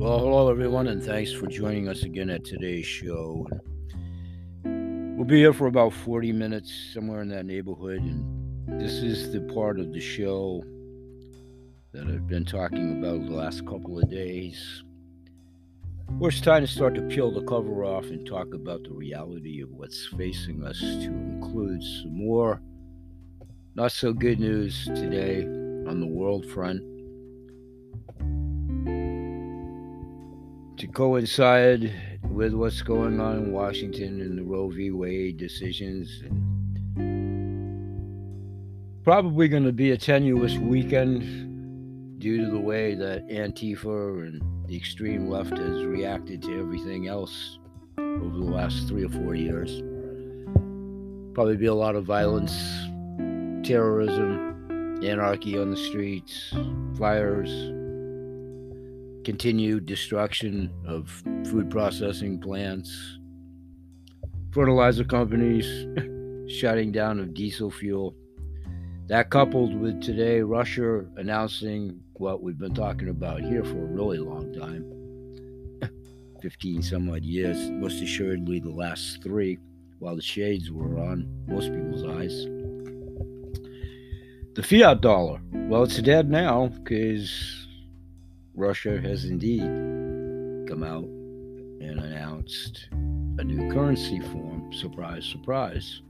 [0.00, 3.46] Well, hello everyone, and thanks for joining us again at today's show.
[4.64, 9.42] We'll be here for about 40 minutes, somewhere in that neighborhood, and this is the
[9.52, 10.64] part of the show
[11.92, 14.82] that I've been talking about the last couple of days.
[16.16, 19.60] Where it's time to start to peel the cover off and talk about the reality
[19.60, 22.62] of what's facing us, to include some more
[23.74, 26.89] not so good news today on the world front.
[30.80, 31.92] To coincide
[32.30, 34.90] with what's going on in Washington and the Roe v.
[34.90, 36.22] Wade decisions.
[39.04, 44.74] Probably going to be a tenuous weekend due to the way that Antifa and the
[44.74, 47.58] extreme left has reacted to everything else
[47.98, 49.82] over the last three or four years.
[51.34, 52.54] Probably be a lot of violence,
[53.68, 56.54] terrorism, anarchy on the streets,
[56.96, 57.79] fires
[59.24, 61.08] continued destruction of
[61.50, 63.18] food processing plants,
[64.52, 65.86] fertilizer companies,
[66.60, 68.14] shutting down of diesel fuel.
[69.08, 74.18] That coupled with today Russia announcing what we've been talking about here for a really
[74.18, 74.84] long time
[76.42, 79.58] 15 some odd years, most assuredly the last three,
[79.98, 82.46] while the shades were on most people's eyes.
[84.54, 87.59] The fiat dollar, well, it's dead now because
[88.54, 89.62] Russia has indeed
[90.68, 94.72] come out and announced a new currency form.
[94.72, 96.02] Surprise, surprise.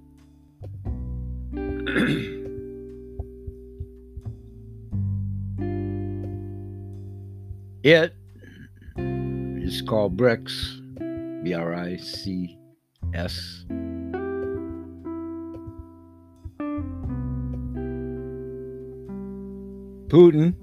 [7.83, 8.15] it
[9.63, 12.59] is called BRICS, B R I C
[13.15, 13.65] S.
[20.09, 20.55] Putin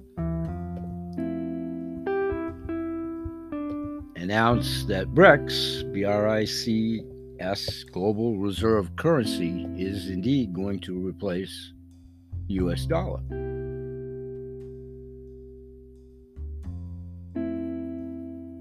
[4.18, 7.04] announced that BRICS, B R I C
[7.40, 11.74] S, global reserve currency, is indeed going to replace
[12.48, 13.22] US dollar.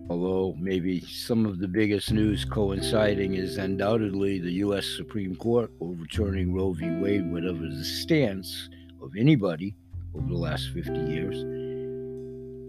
[0.08, 4.86] Although maybe some of the biggest news coinciding is undoubtedly the U.S.
[4.86, 6.90] Supreme Court overturning Roe v.
[6.90, 8.68] Wade, whatever the stance
[9.02, 9.74] of anybody
[10.14, 11.65] over the last 50 years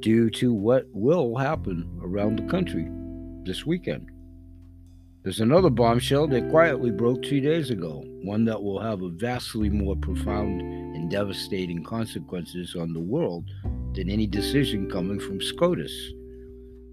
[0.07, 2.88] due to what will happen around the country
[3.44, 4.09] this weekend.
[5.23, 9.69] There's another bombshell that quietly broke two days ago, one that will have a vastly
[9.69, 13.44] more profound and devastating consequences on the world
[13.95, 15.91] than any decision coming from SCOTUS.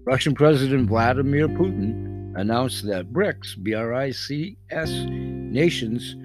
[0.03, 6.17] Russian President Vladimir Putin announced that BRICS, B R I C S, nations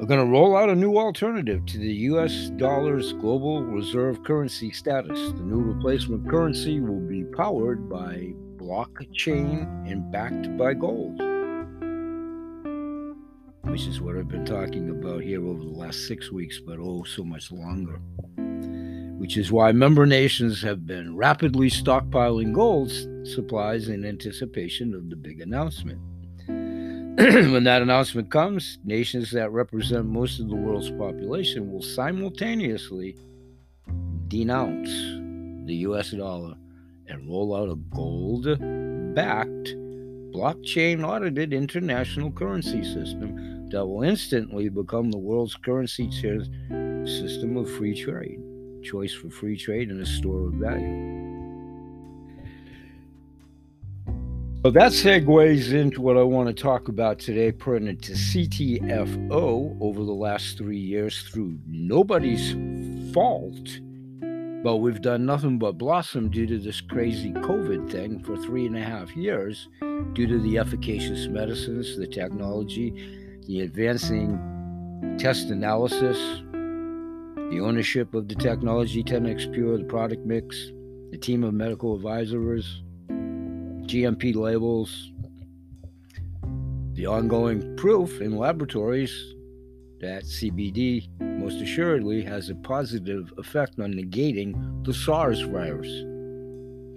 [0.00, 4.70] are going to roll out a new alternative to the US dollar's global reserve currency
[4.70, 5.32] status.
[5.32, 11.18] The new replacement currency will be powered by blockchain and backed by gold,
[13.62, 17.02] which is what I've been talking about here over the last six weeks, but oh,
[17.02, 18.00] so much longer.
[19.18, 22.92] Which is why member nations have been rapidly stockpiling gold
[23.26, 26.00] supplies in anticipation of the big announcement.
[27.50, 33.16] when that announcement comes, nations that represent most of the world's population will simultaneously
[34.28, 34.88] denounce
[35.66, 36.54] the US dollar
[37.08, 38.44] and roll out a gold
[39.16, 39.74] backed,
[40.32, 48.00] blockchain audited international currency system that will instantly become the world's currency system of free
[48.00, 48.38] trade,
[48.84, 51.27] choice for free trade, and a store of value.
[54.64, 60.04] So that segues into what I want to talk about today, pertinent to CTFO over
[60.04, 62.54] the last three years through nobody's
[63.14, 63.80] fault.
[64.64, 68.76] But we've done nothing but blossom due to this crazy COVID thing for three and
[68.76, 69.68] a half years,
[70.14, 76.18] due to the efficacious medicines, the technology, the advancing test analysis,
[77.52, 80.72] the ownership of the technology, 10x Pure, the product mix,
[81.12, 82.82] the team of medical advisors
[83.88, 85.12] GMP labels,
[86.92, 89.34] the ongoing proof in laboratories
[90.00, 95.88] that CBD most assuredly has a positive effect on negating the SARS virus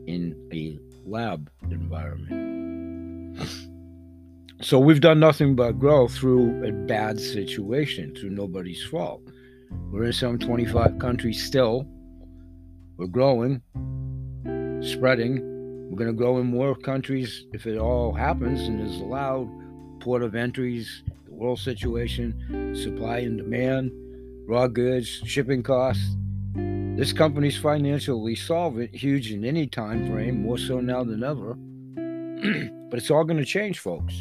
[0.07, 3.39] in a lab environment.
[4.63, 9.23] So we've done nothing but grow through a bad situation, through nobody's fault.
[9.89, 11.87] We're in some 25 countries still.
[12.95, 13.63] We're growing,
[14.83, 15.50] spreading,
[15.91, 19.49] we're going to grow in more countries if it all happens and is allowed.
[19.99, 23.91] Port of entries, the world situation, supply and demand,
[24.47, 26.15] raw goods, shipping costs,
[26.55, 31.55] This company's financially solvent, huge in any time frame, more so now than ever.
[32.89, 34.13] but it's all going to change, folks.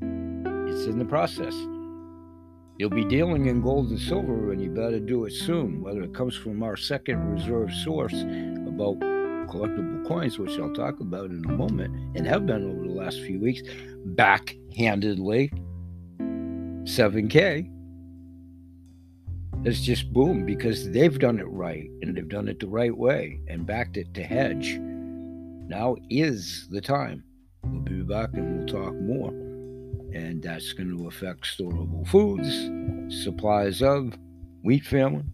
[0.00, 1.54] It's in the process.
[2.78, 6.14] You'll be dealing in gold and silver, and you better do it soon, whether it
[6.14, 9.15] comes from our second reserve source about
[9.46, 13.20] collectible coins, which I'll talk about in a moment, and have been over the last
[13.20, 13.62] few weeks,
[14.14, 15.50] backhandedly.
[16.86, 17.72] 7K.
[19.64, 23.40] It's just boom because they've done it right and they've done it the right way
[23.48, 24.78] and backed it to hedge.
[24.78, 27.24] Now is the time.
[27.64, 29.30] We'll be back and we'll talk more
[30.16, 32.70] and that's going to affect storable foods,
[33.24, 34.14] supplies of,
[34.62, 35.30] wheat famine,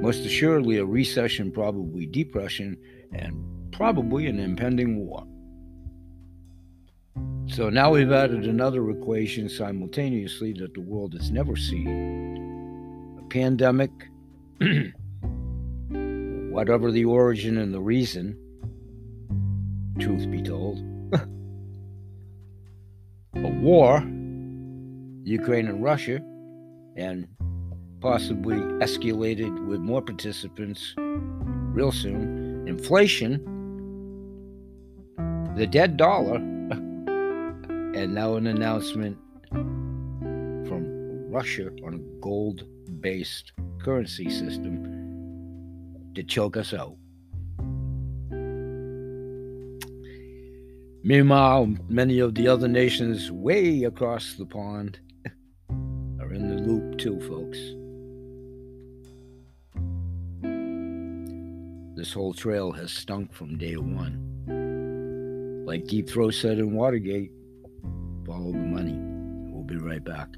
[0.00, 2.76] most assuredly a recession, probably depression,
[3.12, 3.34] and
[3.72, 5.26] probably an impending war.
[7.48, 13.90] So now we've added another equation simultaneously that the world has never seen a pandemic,
[16.52, 18.38] whatever the origin and the reason,
[19.98, 20.78] truth be told
[23.34, 23.98] a war,
[25.24, 26.20] Ukraine and Russia,
[26.96, 27.26] and
[28.00, 32.66] possibly escalated with more participants real soon.
[32.66, 33.44] Inflation,
[35.56, 39.18] the dead dollar, and now an announcement
[39.50, 42.64] from Russia on a gold
[43.00, 43.52] based
[43.82, 44.84] currency system
[46.14, 46.96] to choke us out.
[51.02, 55.00] Meanwhile, many of the other nations way across the pond
[56.20, 57.58] are in the loop too, folks.
[62.00, 64.16] This whole trail has stunk from day one.
[65.66, 67.30] Like Deep Throat said in Watergate,
[68.24, 68.96] follow the money.
[69.52, 70.28] We'll be right back.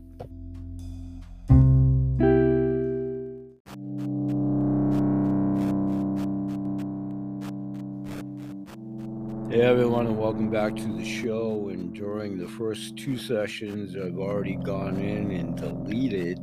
[9.48, 11.68] Hey everyone, and welcome back to the show.
[11.68, 16.40] And during the first two sessions, I've already gone in and deleted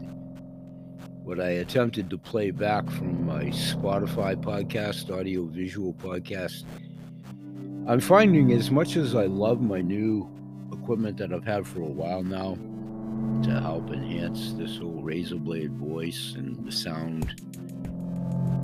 [1.29, 6.63] what I attempted to play back from my Spotify podcast, audio visual podcast.
[7.87, 10.27] I'm finding as much as I love my new
[10.73, 12.57] equipment that I've had for a while now
[13.43, 17.39] to help enhance this whole razor blade voice and the sound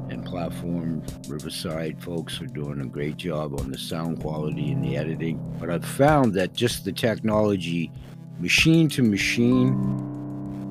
[0.10, 1.04] and platform.
[1.28, 5.38] Riverside folks are doing a great job on the sound quality and the editing.
[5.60, 7.92] But I've found that just the technology,
[8.40, 10.05] machine to machine,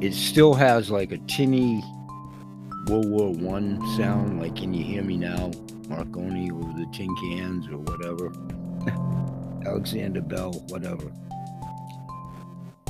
[0.05, 1.83] it still has like a tinny
[2.89, 4.39] World War One sound.
[4.39, 5.51] Like, can you hear me now?
[5.89, 8.31] Marconi over the tin cans or whatever.
[9.67, 11.11] Alexander Bell, whatever.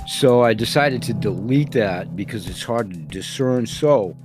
[0.09, 3.67] So I decided to delete that because it's hard to discern.
[3.67, 4.17] So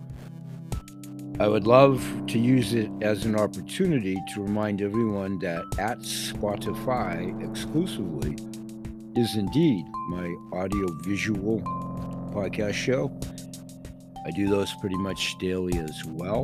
[1.40, 7.48] I would love to use it as an opportunity to remind everyone that at Spotify
[7.48, 8.36] exclusively
[9.16, 11.62] is indeed my audio visual
[12.32, 13.12] podcast show.
[14.26, 16.44] I do those pretty much daily as well.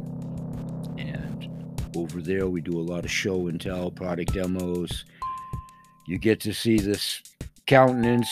[0.97, 1.49] And
[1.95, 5.05] over there, we do a lot of show and tell, product demos.
[6.07, 7.21] You get to see this
[7.67, 8.29] countenance,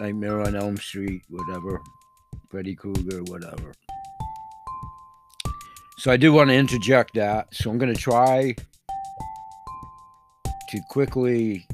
[0.00, 1.80] Nightmare on Elm Street, whatever,
[2.50, 3.74] Freddy Krueger, whatever.
[5.98, 7.54] So I do want to interject that.
[7.54, 8.54] So I'm going to try
[10.70, 11.66] to quickly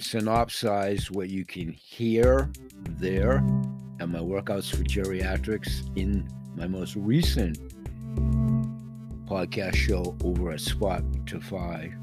[0.00, 2.50] synopsize what you can hear
[2.98, 3.44] there
[4.00, 6.26] and my workouts for geriatrics in
[6.56, 7.58] my most recent
[9.26, 11.94] podcast show over at Spotify.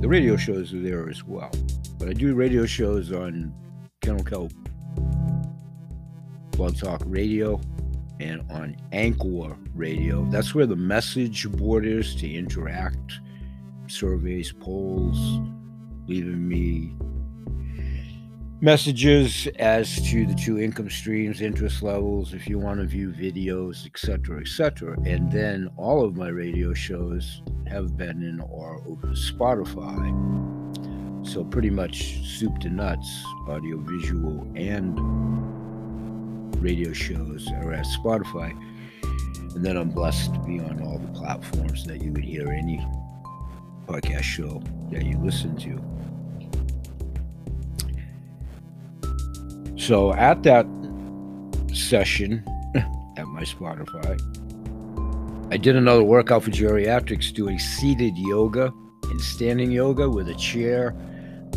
[0.00, 1.50] The radio shows are there as well,
[1.98, 3.54] but I do radio shows on
[4.00, 4.52] Kennel Kelp
[6.52, 7.60] Blog Talk Radio
[8.18, 10.24] and on Anchor Radio.
[10.30, 13.20] That's where the message board is to interact,
[13.86, 15.40] surveys, polls,
[16.06, 16.94] leaving me
[18.62, 23.86] messages as to the two income streams, interest levels, if you want to view videos,
[23.86, 24.96] etc., etc.
[25.06, 30.06] And then all of my radio shows have been in or over Spotify.
[31.26, 34.98] So pretty much soup to nuts, audio, visual, and
[36.62, 38.50] radio shows are at Spotify.
[39.54, 42.78] And then I'm blessed to be on all the platforms that you would hear any
[43.86, 45.82] podcast show that you listen to.
[49.80, 50.66] So at that
[51.72, 52.44] session
[53.16, 54.20] at my Spotify,
[55.50, 60.94] I did another workout for geriatrics doing seated yoga and standing yoga with a chair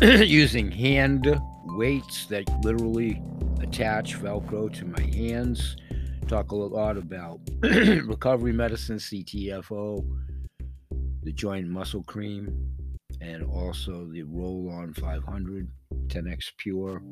[0.02, 1.38] using hand
[1.76, 3.22] weights that literally
[3.60, 5.76] attach Velcro to my hands.
[6.26, 10.02] Talk a lot about recovery medicine, CTFO,
[11.22, 12.74] the joint muscle cream,
[13.20, 15.68] and also the roll on 500,
[16.08, 17.02] 10x Pure.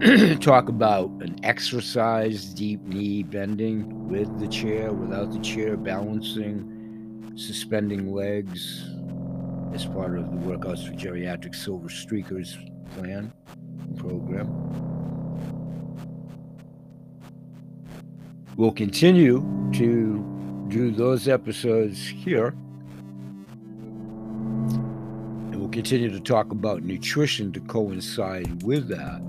[0.40, 8.12] talk about an exercise, deep knee bending with the chair, without the chair, balancing, suspending
[8.12, 8.90] legs
[9.72, 12.54] as part of the Workouts for Geriatric Silver Streakers
[12.94, 13.32] plan
[13.96, 14.48] program.
[18.56, 19.40] We'll continue
[19.74, 22.54] to do those episodes here.
[25.74, 29.20] Continue to talk about nutrition to coincide with that.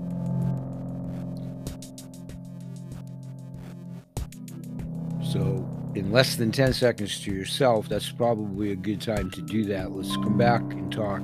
[5.32, 9.64] So, in less than 10 seconds to yourself, that's probably a good time to do
[9.64, 9.90] that.
[9.90, 11.20] Let's come back and talk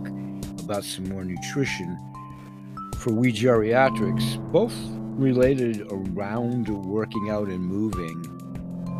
[0.59, 1.97] about some more nutrition
[2.99, 4.75] for we geriatrics, both
[5.17, 8.23] related around working out and moving,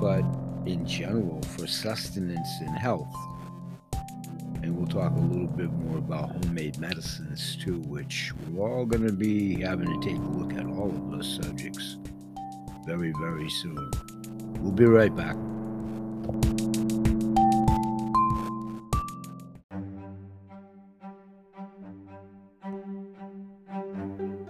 [0.01, 0.23] but
[0.71, 3.13] in general for sustenance and health.
[4.63, 9.07] And we'll talk a little bit more about homemade medicines too, which we're all going
[9.07, 11.97] to be having to take a look at all of those subjects
[12.87, 13.91] very, very soon.
[14.61, 15.37] We'll be right back.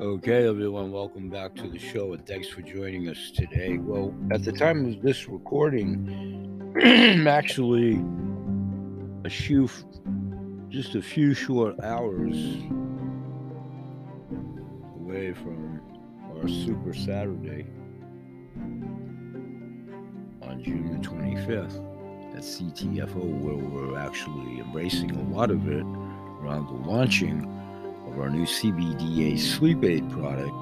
[0.00, 3.78] Okay, everyone, welcome back to the show and thanks for joining us today.
[3.78, 6.76] Well, at the time of this recording,
[7.26, 8.02] actually
[9.24, 9.68] a few,
[10.72, 12.34] just a few short hours
[14.96, 15.82] away from
[16.34, 17.66] our Super Saturday
[20.40, 21.76] on June the 25th
[22.34, 25.84] at CTFO, where we're actually embracing a lot of it
[26.40, 27.44] around the launching
[28.06, 30.54] of our new CBDA sleep aid product,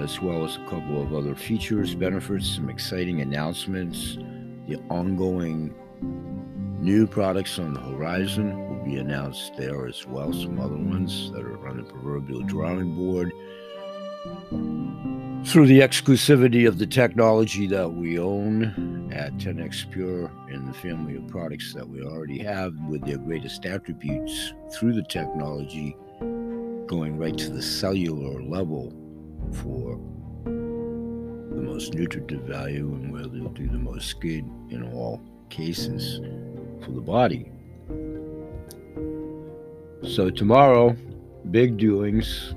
[0.00, 4.18] as well as a couple of other features, benefits, some exciting announcements,
[4.66, 5.74] the ongoing
[6.78, 11.42] new products on the horizon will be announced there as well, some other ones that
[11.42, 13.32] are on the proverbial drawing board.
[15.46, 21.16] Through the exclusivity of the technology that we own at 10x Pure and the family
[21.16, 25.96] of products that we already have with their greatest attributes through the technology
[26.86, 28.92] going right to the cellular level
[29.52, 30.00] for
[30.44, 35.20] the most nutritive value and where they'll do the most good in all
[35.50, 36.20] cases
[36.82, 37.50] for the body.
[40.02, 40.96] So, tomorrow,
[41.50, 42.54] big doings.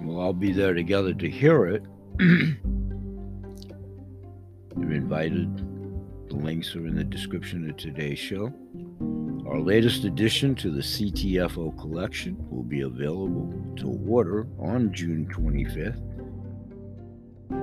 [0.00, 1.84] We'll all be there together to hear it.
[2.20, 2.56] You're
[4.92, 5.56] invited.
[6.28, 8.52] The links are in the description of today's show.
[9.46, 16.00] Our latest addition to the CTFO collection will be available to order on June 25th.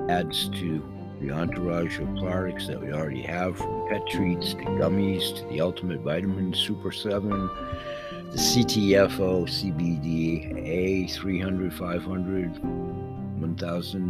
[0.08, 0.82] Adds to
[1.22, 5.60] the entourage of products that we already have from pet treats to gummies to the
[5.60, 14.08] Ultimate Vitamin Super 7, the CTFO CBD A 300, 500, 1000,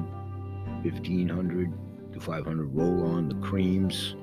[0.82, 1.72] 1500
[2.14, 4.14] to 500 roll on, the creams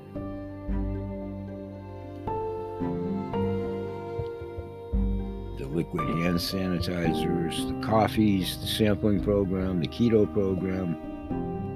[5.58, 11.19] the liquid hand sanitizers, the coffees, the sampling program, the keto program.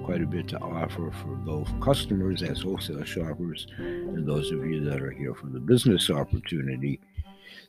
[0.04, 4.84] Quite a bit to offer for both customers as wholesale shoppers and those of you
[4.84, 7.00] that are here for the business opportunity.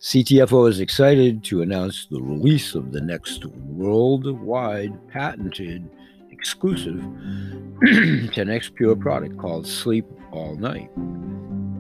[0.02, 5.90] CTFO is excited to announce the release of the next worldwide patented
[6.30, 6.96] exclusive
[7.82, 10.90] 10x Pure product called Sleep All Night.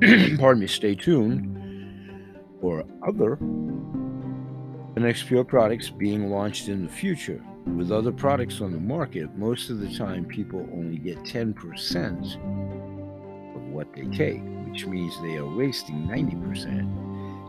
[0.39, 1.51] Pardon me, stay tuned
[2.61, 3.35] for other
[4.95, 7.43] 10x Pure products being launched in the future.
[7.65, 12.35] With other products on the market, most of the time people only get 10%
[13.55, 17.05] of what they take, which means they are wasting 90%.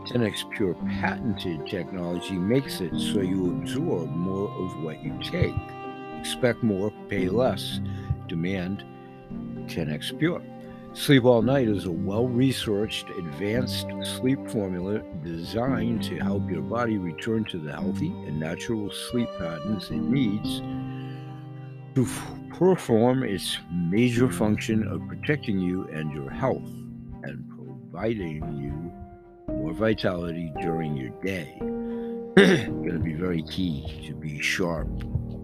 [0.07, 5.55] 10x Pure patented technology makes it so you absorb more of what you take.
[6.19, 7.79] Expect more, pay less.
[8.27, 8.83] Demand
[9.67, 10.41] 10x Pure.
[10.97, 16.97] Sleep All Night is a well researched, advanced sleep formula designed to help your body
[16.97, 20.59] return to the healthy and natural sleep patterns it needs
[21.93, 26.67] to f- perform its major function of protecting you and your health
[27.23, 31.55] and providing you more vitality during your day.
[32.35, 34.89] Going to be very key to be sharp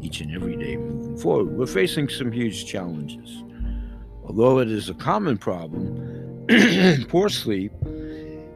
[0.01, 1.55] each and every day moving forward.
[1.55, 3.43] We're facing some huge challenges
[4.25, 6.45] Although it is a common problem,
[7.09, 7.71] poor sleep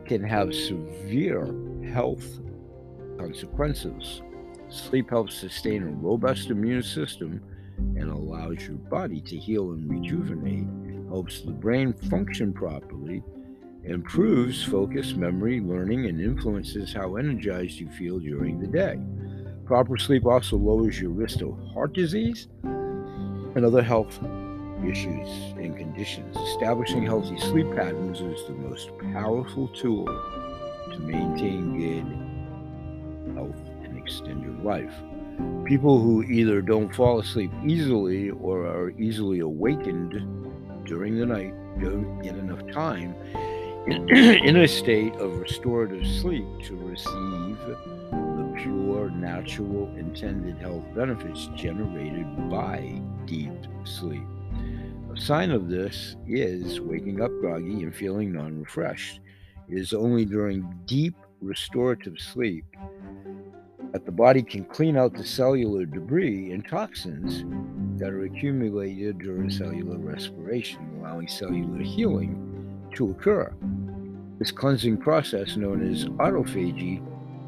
[0.05, 1.53] can have severe
[1.91, 2.39] health
[3.17, 4.21] consequences.
[4.69, 7.41] Sleep helps sustain a robust immune system
[7.77, 10.67] and allows your body to heal and rejuvenate,
[11.09, 13.24] helps the brain function properly,
[13.83, 18.97] improves focus, memory, learning, and influences how energized you feel during the day.
[19.65, 24.19] Proper sleep also lowers your risk of heart disease and other health
[24.86, 26.36] issues and conditions.
[26.36, 34.43] Establishing healthy sleep patterns is the most powerful tool to maintain good health and extend
[34.43, 34.93] your life.
[35.65, 40.13] People who either don't fall asleep easily or are easily awakened
[40.86, 43.13] during the night don't get enough time
[43.88, 52.50] in a state of restorative sleep to receive the pure, natural, intended health benefits generated
[52.50, 53.51] by deep
[53.84, 54.24] sleep.
[55.19, 59.19] Sign of this is waking up groggy and feeling non refreshed.
[59.67, 62.65] It is only during deep restorative sleep
[63.91, 67.43] that the body can clean out the cellular debris and toxins
[68.00, 73.51] that are accumulated during cellular respiration, allowing cellular healing to occur.
[74.38, 77.01] This cleansing process, known as autophagy,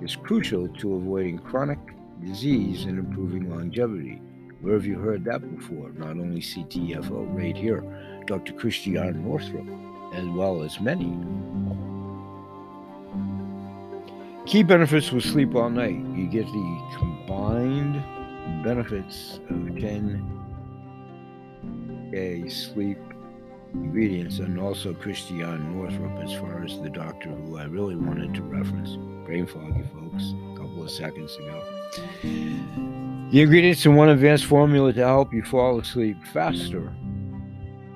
[0.03, 1.79] is crucial to avoiding chronic
[2.25, 4.21] disease and improving longevity.
[4.61, 5.91] Where have you heard that before?
[5.95, 7.81] Not only CTFO right here,
[8.25, 8.51] Dr.
[8.53, 9.67] Christiane Northrup,
[10.13, 11.17] as well as many.
[14.45, 15.95] Key benefits with sleep all night.
[16.15, 18.03] You get the combined
[18.63, 20.35] benefits of 10
[22.11, 22.97] day sleep
[23.73, 28.41] ingredients and also Christiane Northrup as far as the doctor who I really wanted to
[28.41, 28.97] reference.
[29.25, 31.63] Brain foggy folks, a couple of seconds ago.
[33.31, 36.91] The ingredients in one advanced formula to help you fall asleep faster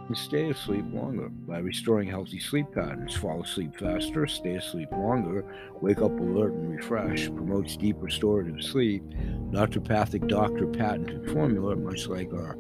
[0.08, 3.16] and stay asleep longer by restoring healthy sleep patterns.
[3.16, 5.44] Fall asleep faster, stay asleep longer,
[5.82, 9.02] wake up alert and refreshed, promotes deep restorative sleep.
[9.50, 12.56] Naturopathic doctor patented formula, much like our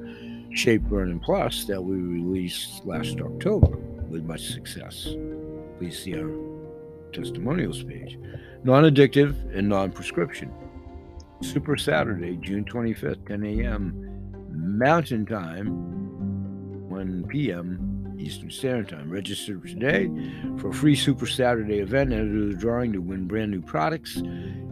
[0.56, 3.78] Shape Burning Plus that we released last October
[4.10, 5.10] with much success.
[5.78, 6.32] Please see our
[7.12, 8.18] testimonials page.
[8.64, 10.52] Non addictive and non prescription.
[11.44, 13.94] Super Saturday, June 25th, 10 a.m.
[14.50, 15.68] Mountain Time,
[16.90, 18.16] 1 p.m.
[18.18, 19.10] Eastern Standard Time.
[19.10, 20.10] Register today
[20.58, 22.14] for a free Super Saturday event.
[22.14, 24.22] Enter the drawing to win brand new products.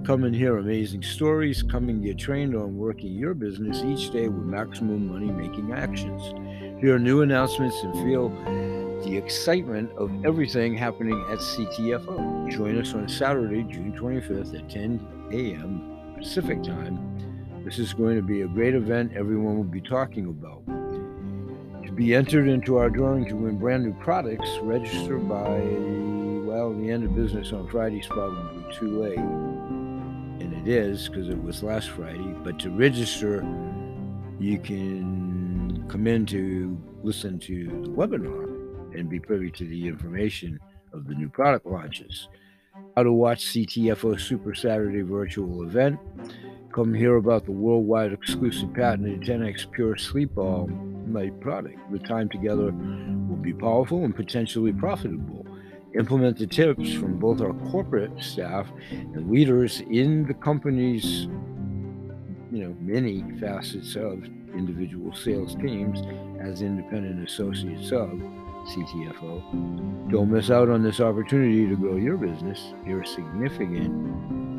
[0.06, 1.62] Come and hear amazing stories.
[1.62, 6.22] Come and get trained on working your business each day with maximum money making actions.
[6.80, 8.30] Hear new announcements and feel
[9.04, 12.50] the excitement of everything happening at CTFO.
[12.50, 16.01] Join us on Saturday, June 25th at 10 a.m.
[16.22, 17.00] Pacific time.
[17.66, 20.64] This is going to be a great event everyone will be talking about.
[21.84, 25.58] To be entered into our drawing to win brand new products, register by,
[26.48, 29.18] well, the end of business on Friday probably too late.
[29.18, 32.36] And it is because it was last Friday.
[32.44, 33.38] But to register,
[34.40, 40.60] you can come in to listen to the webinar and be privy to the information
[40.94, 42.28] of the new product launches
[42.96, 46.00] how to watch CTFO Super Saturday virtual event.
[46.74, 51.80] Come hear about the worldwide exclusive patented 10x Pure Sleep All Night product.
[51.92, 55.46] The time together will be powerful and potentially profitable.
[55.98, 61.28] Implement the tips from both our corporate staff and leaders in the company's
[62.52, 64.24] you know many facets of
[64.54, 66.02] individual sales teams
[66.42, 68.10] as independent associates of
[68.68, 70.12] CTFO.
[70.12, 73.92] Don't miss out on this opportunity to grow your business, hear significant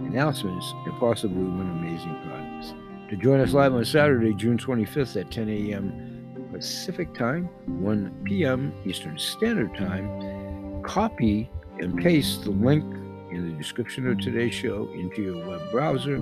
[0.06, 2.74] announcements, and possibly win amazing products.
[3.10, 6.48] To join us live on Saturday, June 25th at 10 a.m.
[6.52, 8.72] Pacific Time, 1 p.m.
[8.86, 12.84] Eastern Standard Time, copy and paste the link
[13.30, 16.16] in the description of today's show into your web browser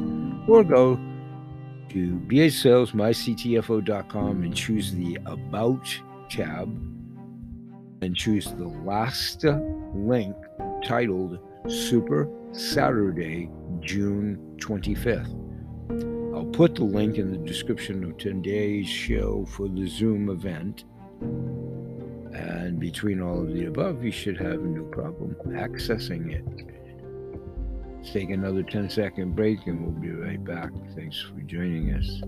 [0.47, 0.97] or go
[1.89, 5.89] to bhsalesmyctfo.com and choose the About
[6.29, 6.90] tab
[8.03, 9.45] and choose the last
[9.95, 10.37] link
[10.85, 15.37] titled Super Saturday, June 25th.
[16.35, 20.85] I'll put the link in the description of today's show for the Zoom event.
[22.33, 26.45] And between all of the above, you should have no problem accessing it.
[27.97, 30.71] Let's take another 10 second break and we'll be right back.
[30.95, 32.23] Thanks for joining us.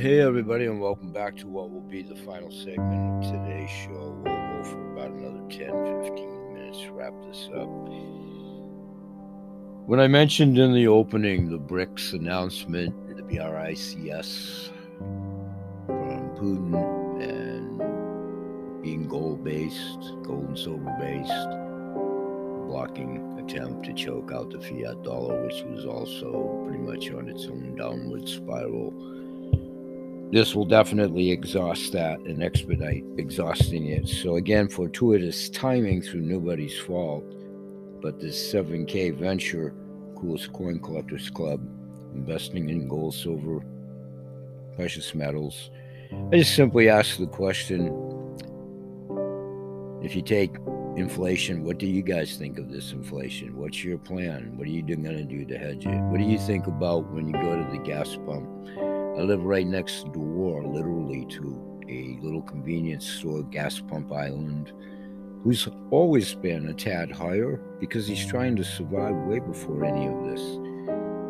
[0.00, 4.18] Hey, everybody, and welcome back to what will be the final segment of today's show.
[4.24, 7.68] We'll go for about another 10 15 minutes to wrap this up.
[9.86, 14.70] When I mentioned in the opening the BRICS announcement, the BRICS
[15.84, 21.50] from Putin and being gold based, gold and silver based,
[22.70, 27.44] blocking attempt to choke out the fiat dollar, which was also pretty much on its
[27.44, 28.94] own downward spiral.
[30.32, 34.06] This will definitely exhaust that and expedite exhausting it.
[34.06, 37.24] So, again, fortuitous timing through nobody's fault.
[38.00, 39.74] But this 7K venture,
[40.16, 41.60] Coolest Coin Collectors Club,
[42.14, 43.64] investing in gold, silver,
[44.76, 45.70] precious metals.
[46.32, 47.88] I just simply ask the question
[50.02, 50.56] if you take
[50.96, 53.56] inflation, what do you guys think of this inflation?
[53.56, 54.56] What's your plan?
[54.56, 56.00] What are you going to do to hedge it?
[56.04, 58.48] What do you think about when you go to the gas pump?
[59.20, 64.72] I live right next door, literally, to a little convenience store, gas pump island,
[65.44, 70.24] who's always been a tad higher because he's trying to survive way before any of
[70.24, 70.40] this.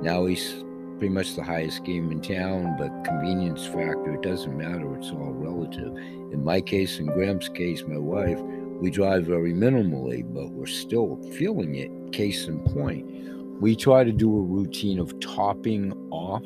[0.04, 0.62] Now he's
[0.98, 5.32] pretty much the highest game in town, but convenience factor, it doesn't matter, it's all
[5.32, 5.92] relative.
[6.32, 11.20] In my case, in Graham's case, my wife, we drive very minimally, but we're still
[11.32, 11.90] feeling it.
[12.12, 16.44] Case in point, we try to do a routine of topping off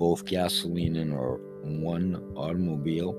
[0.00, 3.10] both gasoline in our one automobile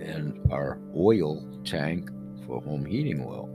[0.00, 2.10] and our oil tank
[2.46, 3.50] for home heating oil.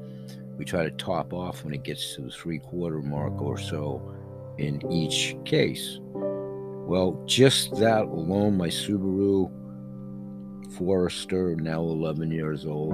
[0.55, 4.13] We try to top off when it gets to the three quarter mark or so
[4.59, 5.99] in each case.
[6.03, 9.51] Well, just that alone, my Subaru
[10.77, 12.93] Forester, now 11 years old,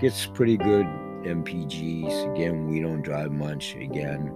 [0.00, 0.84] gets pretty good
[1.24, 2.34] MPGs.
[2.34, 4.32] Again, we don't drive much again,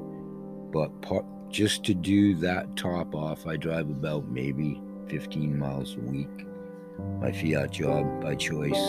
[0.73, 6.01] but part, just to do that top off, I drive about maybe 15 miles a
[6.01, 6.47] week.
[7.21, 8.83] My Fiat job by choice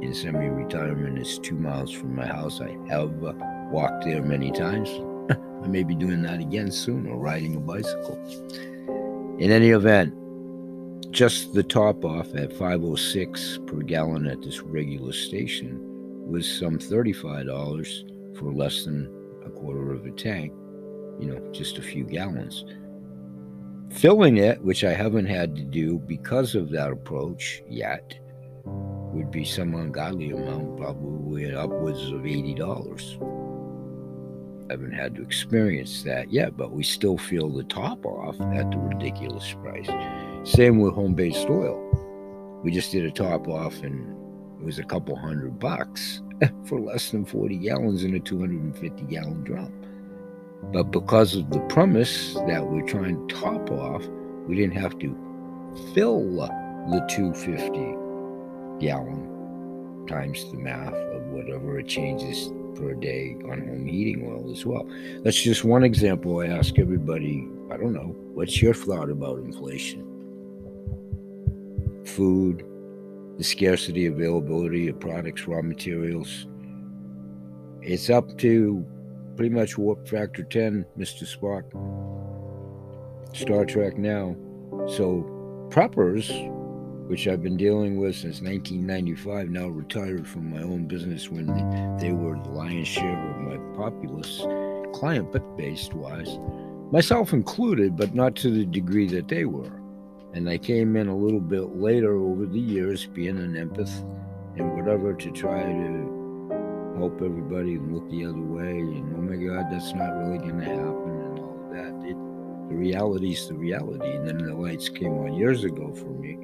[0.00, 2.60] in semi retirement is two miles from my house.
[2.60, 3.34] I have uh,
[3.70, 4.88] walked there many times.
[5.62, 8.16] I may be doing that again soon or riding a bicycle.
[9.38, 10.14] In any event,
[11.10, 15.78] just the top off at 506 per gallon at this regular station
[16.26, 19.06] was some $35 for less than
[19.44, 20.52] a quarter of a tank,
[21.18, 22.64] you know, just a few gallons.
[23.90, 28.14] Filling it, which I haven't had to do because of that approach yet,
[28.64, 33.38] would be some ungodly amount, probably upwards of $80.
[34.68, 38.70] I haven't had to experience that yet, but we still feel the top off at
[38.70, 39.88] the ridiculous price.
[40.44, 41.82] Same with home based oil.
[42.62, 44.14] We just did a top off and
[44.60, 46.20] it was a couple hundred bucks
[46.66, 49.72] for less than 40 gallons in a 250 gallon drum.
[50.62, 54.06] But because of the premise that we're trying to top off,
[54.46, 55.16] we didn't have to
[55.94, 56.20] fill
[56.90, 64.26] the 250 gallon times the math of whatever it changes per day on home heating
[64.26, 64.88] oil as well.
[65.22, 66.40] That's just one example.
[66.40, 70.04] I ask everybody, I don't know, what's your thought about inflation?
[72.04, 72.64] Food,
[73.36, 76.46] the scarcity, availability of products, raw materials.
[77.82, 78.84] It's up to
[79.38, 81.22] pretty much warp factor 10, Mr.
[81.22, 81.62] Spock.
[83.36, 84.34] Star Trek now.
[84.88, 85.24] So,
[85.70, 86.28] preppers,
[87.06, 91.46] which I've been dealing with since 1995, now retired from my own business when
[92.00, 94.40] they were the lion's share of my populace,
[94.92, 96.36] client based wise,
[96.90, 99.80] myself included, but not to the degree that they were.
[100.34, 104.00] And I came in a little bit later over the years, being an empath
[104.56, 106.17] and whatever, to try to
[106.98, 108.78] help everybody and look the other way.
[108.78, 112.08] And oh my God, that's not really going to happen, and all of that.
[112.08, 112.16] It,
[112.68, 114.10] the reality is the reality.
[114.10, 116.36] And then the lights came on years ago for me,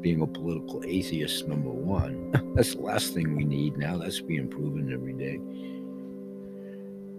[0.00, 2.30] being a political atheist, number one.
[2.54, 3.96] that's the last thing we need now.
[3.96, 5.40] That's being proven every day.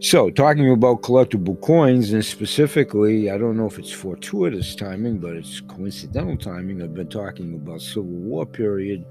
[0.04, 5.36] So, talking about collectible coins, and specifically, I don't know if it's fortuitous timing, but
[5.36, 6.82] it's coincidental timing.
[6.82, 9.06] I've been talking about Civil War period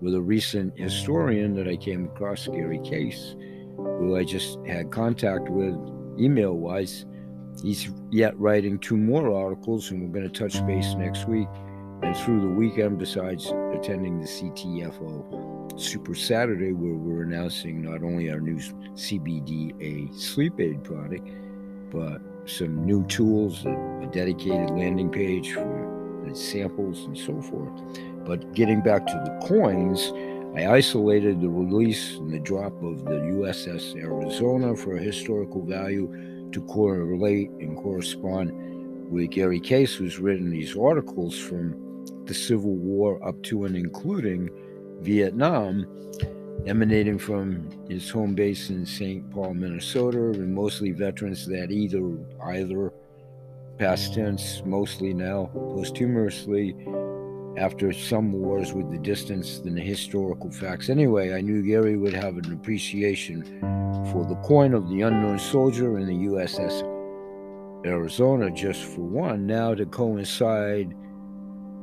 [0.00, 3.34] with a recent historian that I came across, Gary Case,
[3.76, 5.74] who I just had contact with
[6.18, 7.06] email wise.
[7.62, 11.48] He's yet writing two more articles, and we're going to touch base next week
[12.02, 18.30] and through the weekend, besides attending the CTFO Super Saturday, where we're announcing not only
[18.30, 21.26] our new CBDA sleep aid product,
[21.90, 27.72] but some new tools, a, dedicated landing page for samples and so forth.
[28.26, 30.12] But getting back to the coins,
[30.56, 36.50] I isolated the release and the drop of the USS Arizona for a historical value
[36.52, 38.52] to correlate and correspond
[39.10, 44.50] with Gary Case, who's written these articles from the Civil War up to and including
[45.02, 45.86] Vietnam.
[46.66, 49.30] emanating from his home base in St.
[49.30, 52.92] Paul, Minnesota, and mostly veterans that either either
[53.78, 56.74] past tense, mostly now posthumously,
[57.56, 60.88] after some wars with the distance than the historical facts.
[60.88, 63.42] Anyway, I knew Gary would have an appreciation
[64.12, 66.82] for the coin of the unknown soldier in the USS
[67.86, 70.94] Arizona, just for one, now to coincide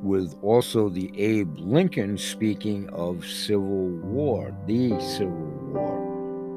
[0.03, 5.31] with also the Abe Lincoln speaking of civil war, the civil
[5.71, 6.03] war.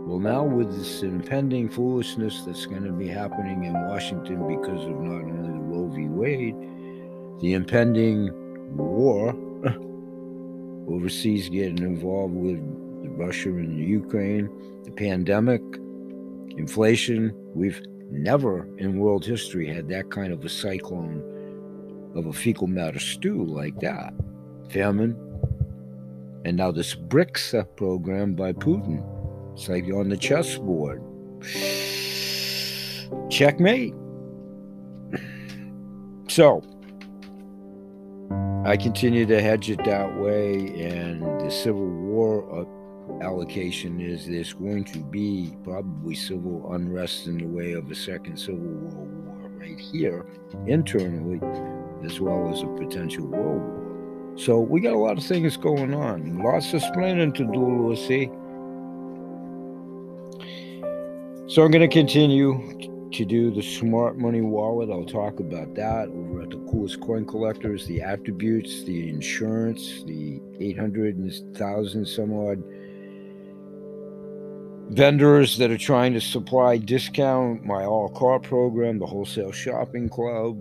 [0.06, 5.00] Well, now with this impending foolishness that's going to be happening in Washington because of
[5.00, 6.06] not only the Roe v.
[6.08, 6.56] Wade,
[7.40, 8.30] the impending
[8.70, 9.34] war
[10.88, 12.58] overseas getting involved with
[13.16, 14.48] Russia and Ukraine,
[14.84, 15.62] the pandemic,
[16.56, 17.32] inflation.
[17.54, 21.22] We've never in world history had that kind of a cyclone
[22.14, 24.12] of a fecal matter stew like that.
[24.70, 25.16] Famine.
[26.44, 29.04] And now this BRICS program by Putin.
[29.54, 31.02] It's like on the chessboard.
[33.30, 33.94] Checkmate.
[36.28, 36.62] So,
[38.66, 44.54] I continue to hedge it that way, and the Civil War uh, allocation is there's
[44.54, 49.50] going to be probably civil unrest in the way of a second Civil World War
[49.60, 50.26] right here
[50.66, 51.40] internally,
[52.04, 54.34] as well as a potential world war.
[54.36, 58.26] So we got a lot of things going on, lots of explaining to do, Lucy.
[61.46, 64.90] So I'm going to continue to do the smart money wallet.
[64.90, 70.40] I'll talk about that over at the coolest coin collectors, the attributes, the insurance, the
[70.60, 72.62] 800,000 some odd
[74.88, 80.56] vendors that are trying to supply discount, my all car program, the wholesale shopping club.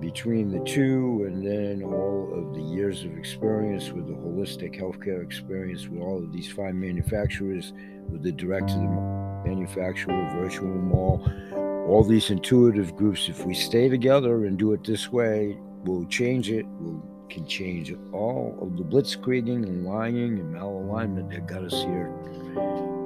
[0.00, 5.22] Between the two, and then all of the years of experience with the holistic healthcare
[5.22, 7.72] experience with all of these fine manufacturers,
[8.08, 11.28] with the direct to the manufacturer, virtual mall,
[11.88, 16.50] all these intuitive groups, if we stay together and do it this way, we'll change
[16.50, 16.66] it.
[16.80, 22.12] We can change all of the blitzkrieging and lying and malalignment that got us here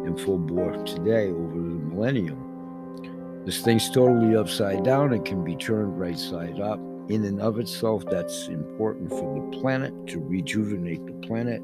[0.07, 2.42] in full bore today over the millennium.
[3.45, 5.13] This thing's totally upside down.
[5.13, 6.79] It can be turned right side up.
[7.09, 11.61] In and of itself, that's important for the planet to rejuvenate the planet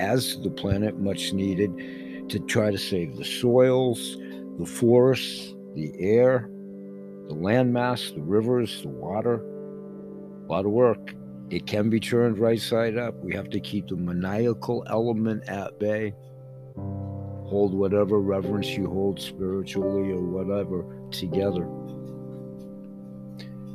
[0.00, 4.16] as the planet, much needed to try to save the soils,
[4.58, 6.48] the forests, the air,
[7.28, 9.34] the landmass, the rivers, the water.
[9.36, 11.14] A lot of work.
[11.50, 13.14] It can be turned right side up.
[13.22, 16.12] We have to keep the maniacal element at bay.
[16.74, 21.66] Hold whatever reverence you hold spiritually or whatever together.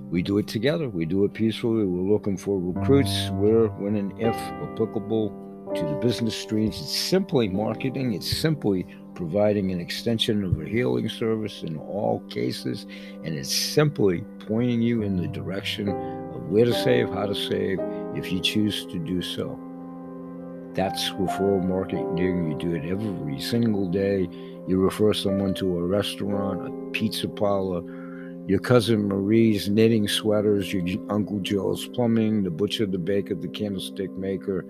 [0.09, 0.87] We do it together.
[0.87, 1.85] We do it peacefully.
[1.85, 6.79] We're looking for recruits where, when, and if applicable to the business streams.
[6.79, 12.85] It's simply marketing, it's simply providing an extension of a healing service in all cases,
[13.23, 17.79] and it's simply pointing you in the direction of where to save, how to save,
[18.15, 19.59] if you choose to do so.
[20.75, 22.17] That's referral marketing.
[22.17, 24.27] You do it every single day.
[24.67, 27.81] You refer someone to a restaurant, a pizza parlor,
[28.47, 34.11] your cousin Marie's knitting sweaters, your Uncle Joe's plumbing, the butcher, the baker, the candlestick
[34.11, 34.65] maker,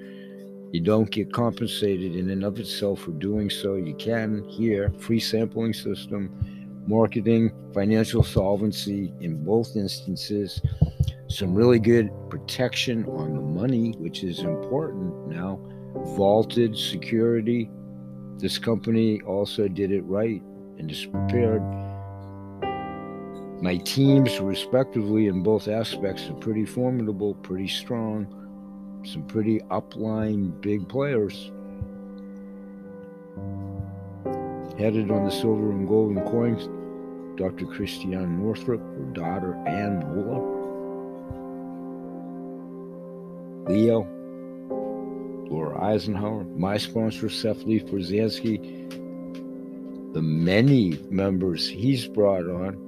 [0.72, 3.76] you don't get compensated in and of itself for doing so.
[3.76, 10.62] You can here, free sampling system, marketing, financial solvency in both instances,
[11.28, 15.60] some really good protection on the money, which is important now,
[16.16, 17.70] vaulted security.
[18.38, 20.42] This company also did it right
[20.78, 21.62] and is prepared.
[23.62, 28.28] My teams, respectively, in both aspects, are pretty formidable, pretty strong
[29.06, 31.52] some pretty upline big players.
[34.78, 36.68] Headed on the silver and golden coins,
[37.40, 37.66] Dr.
[37.66, 40.42] Christiane Northrup, her daughter Ann Nola,
[43.70, 44.04] Leo,
[45.50, 48.94] Laura Eisenhower, my sponsor Seth Lee Brzezinski,
[50.14, 52.82] the many members he's brought on,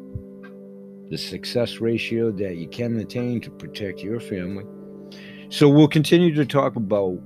[1.09, 4.65] the success ratio that you can attain to protect your family
[5.49, 7.17] so we'll continue to talk about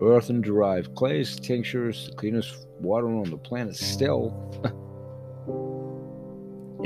[0.00, 4.32] earth and derived clays, tinctures, the cleanest water on the planet still.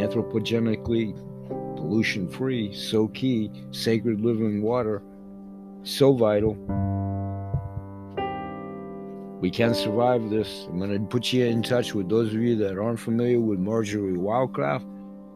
[0.00, 1.14] Anthropogenically
[1.76, 5.05] pollution free, so key, sacred living water,
[5.85, 6.57] so vital.
[9.42, 10.66] We can survive this.
[10.70, 13.59] I'm going to put you in touch with those of you that aren't familiar with
[13.59, 14.87] Marjory Wildcraft,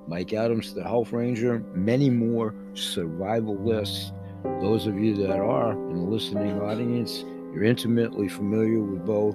[0.07, 4.13] Mike Adams, the Health Ranger, many more survival lists
[4.61, 9.35] those of you that are in the listening audience, You're intimately familiar with both.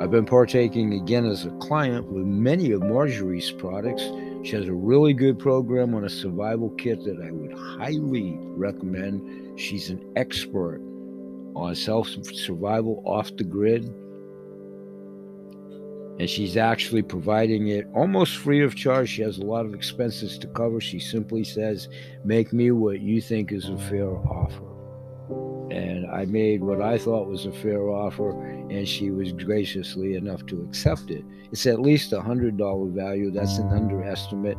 [0.00, 4.02] I've been partaking again as a client with many of Marjory's products.
[4.44, 9.58] She has a really good program on a survival kit that I would highly recommend.
[9.58, 10.80] She's an expert
[11.54, 13.84] on self survival off the grid.
[16.18, 19.08] And she's actually providing it almost free of charge.
[19.08, 20.80] She has a lot of expenses to cover.
[20.80, 21.88] She simply says,
[22.24, 24.68] Make me what you think is a fair offer.
[25.72, 28.30] And I made what I thought was a fair offer,
[28.70, 31.24] and she was graciously enough to accept it.
[31.50, 33.30] It's at least a $100 value.
[33.30, 34.58] That's an underestimate.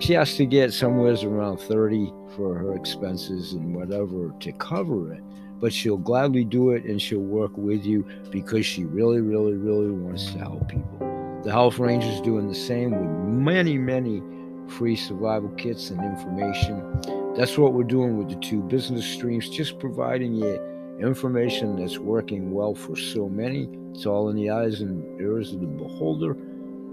[0.00, 5.22] She has to get somewhere around 30 for her expenses and whatever to cover it
[5.64, 9.90] but she'll gladly do it and she'll work with you because she really, really, really
[9.90, 11.40] wants to help people.
[11.42, 14.22] The Health Ranger's doing the same with many, many
[14.68, 17.00] free survival kits and information.
[17.34, 20.54] That's what we're doing with the two business streams, just providing you
[21.00, 23.66] information that's working well for so many.
[23.94, 26.36] It's all in the eyes and ears of the beholder.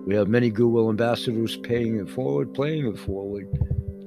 [0.05, 3.49] We have many Goodwill ambassadors paying it forward, playing it forward.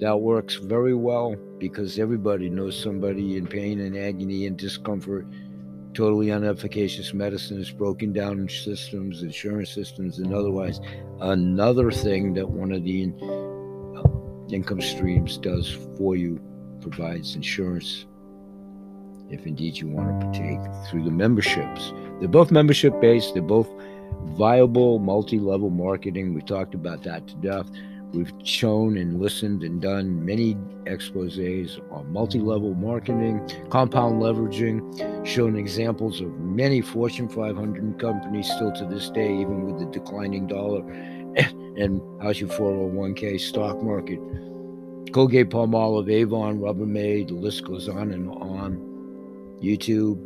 [0.00, 1.36] That works very well
[1.68, 5.26] because everybody knows somebody in pain and agony and discomfort.
[5.94, 10.80] Totally unefficacious medicine medicines, broken down systems, insurance systems, and otherwise.
[11.20, 16.38] Another thing that one of the uh, income streams does for you
[16.82, 18.04] provides insurance
[19.30, 21.94] if indeed you want to partake through the memberships.
[22.20, 23.70] They're both membership based, they're both
[24.36, 26.34] viable multi level marketing.
[26.34, 27.70] We talked about that to death.
[28.14, 35.56] We've shown and listened and done many exposes on multi level marketing, compound leveraging, shown
[35.56, 40.88] examples of many Fortune 500 companies still to this day, even with the declining dollar,
[41.76, 44.20] and how's your 401k stock market.
[45.12, 48.78] Colgate Palmolive, Avon, Rubbermaid, the list goes on and on.
[49.60, 50.18] YouTube,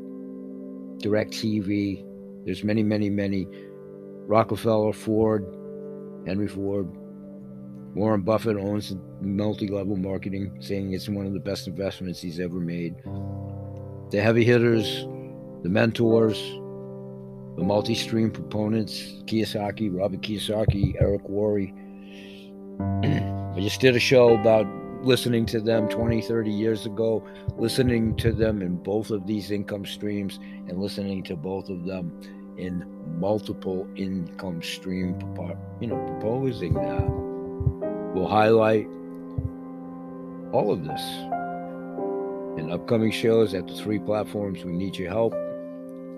[0.98, 2.05] DirecTV,
[2.44, 3.46] there's many, many, many.
[4.27, 5.46] Rockefeller, Ford,
[6.27, 6.90] Henry Ford,
[7.94, 12.61] Warren Buffett owns multi level marketing, saying it's one of the best investments he's ever
[12.61, 12.96] made.
[14.11, 15.07] The heavy hitters,
[15.62, 16.38] the mentors,
[17.57, 21.72] the multi stream proponents Kiyosaki, Robert Kiyosaki, Eric Worre.
[23.57, 24.66] I just did a show about
[25.03, 29.87] listening to them 20, 30 years ago, listening to them in both of these income
[29.87, 32.12] streams, and listening to both of them
[32.57, 32.85] in
[33.18, 35.18] multiple income stream,
[35.81, 37.28] you know, proposing that
[38.14, 38.87] will highlight
[40.53, 41.03] all of this
[42.59, 44.64] in upcoming shows at the three platforms.
[44.64, 45.35] We need your help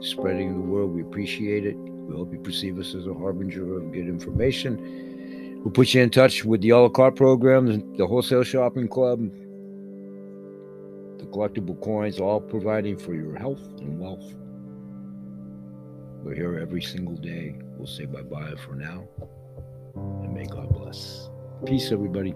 [0.00, 0.86] spreading the word.
[0.86, 1.76] We appreciate it.
[1.76, 5.60] We hope you perceive us as a harbinger of good information.
[5.62, 9.20] We'll put you in touch with the a la carte program, the wholesale shopping club,
[11.18, 14.34] the collectible coins, all providing for your health and wealth.
[16.24, 17.56] We're here every single day.
[17.76, 19.06] We'll say bye bye for now,
[19.94, 21.28] and may God bless.
[21.66, 22.34] Peace, everybody.